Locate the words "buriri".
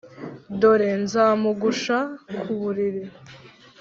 2.59-3.03